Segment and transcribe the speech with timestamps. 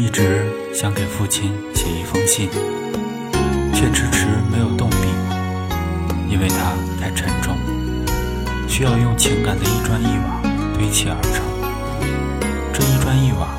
[0.00, 2.48] 一直想给父亲写一封信，
[3.74, 4.96] 却迟迟没有动笔，
[6.30, 7.54] 因为它太沉重，
[8.66, 10.40] 需要用情感的一砖一瓦
[10.72, 11.44] 堆砌而成。
[12.72, 13.58] 这一砖一瓦，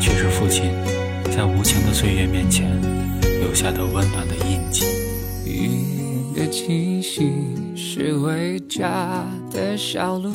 [0.00, 0.72] 却是父亲
[1.36, 2.66] 在无情的岁月面前
[3.42, 4.86] 留下的温暖的印记。
[5.44, 7.30] 一个气息
[7.76, 9.22] 是回家
[9.52, 10.32] 的小路，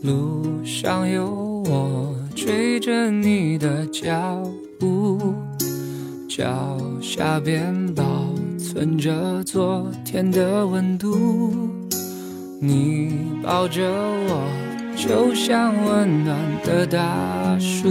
[0.00, 1.26] 路上有
[1.66, 2.14] 我。
[2.34, 4.42] 追着你的脚
[4.78, 5.34] 步，
[6.28, 8.04] 脚下边保
[8.58, 11.16] 存着昨天的温度。
[12.60, 13.82] 你抱着
[14.28, 14.48] 我，
[14.96, 17.88] 就像温暖的大树。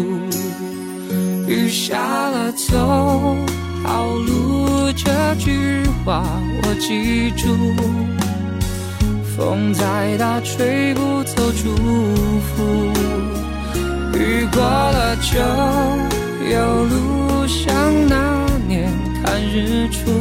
[1.48, 3.38] 雨下了，走
[3.84, 6.24] 好路，这句话
[6.62, 7.48] 我记住。
[9.38, 11.76] 风再大，吹不走祝
[12.42, 12.94] 福。
[14.24, 15.38] 雨过了就
[16.50, 17.74] 有路，像
[18.08, 18.90] 那年
[19.22, 20.12] 看日出，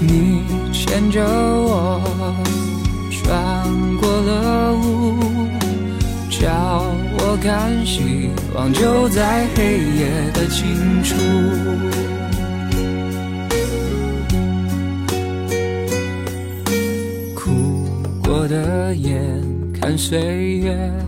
[0.00, 2.00] 你牵着我
[3.10, 3.64] 穿
[3.96, 5.48] 过了雾，
[6.28, 6.84] 叫
[7.18, 11.14] 我看希望就在黑夜的尽处。
[17.34, 17.88] 哭
[18.22, 19.42] 过的眼，
[19.80, 20.18] 看岁
[20.58, 21.07] 月。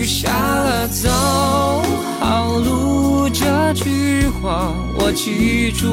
[0.00, 1.10] 雨下了，走
[2.20, 5.88] 好路，这句话我记住。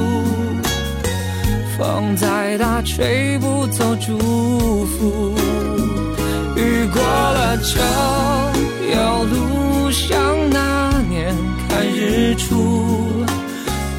[1.78, 5.36] 风再大，吹不走祝福。
[6.56, 7.82] 雨过了就
[8.96, 10.18] 有路，像
[10.52, 11.36] 那年
[11.68, 13.26] 看日出。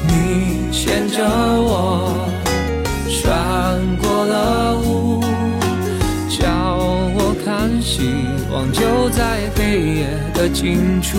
[0.07, 2.08] 你牵着我，
[8.71, 11.17] 就在黑夜的尽处，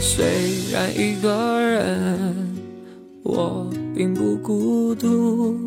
[0.00, 0.24] 虽
[0.72, 2.56] 然一个人，
[3.22, 5.58] 我并不孤独，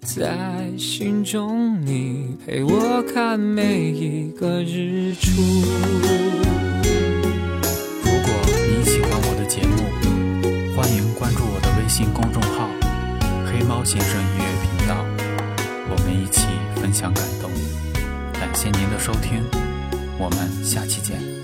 [0.00, 0.36] 在
[0.78, 5.30] 心中你陪我看每一个日出。
[8.02, 12.68] 如果你喜欢我的节目，欢迎关注我的微信公众号
[13.46, 15.04] “黑猫先生音乐频道”，
[15.90, 16.46] 我们一起
[16.80, 17.50] 分享感动。
[18.52, 19.44] 感谢您的收听，
[20.18, 21.39] 我们下期见。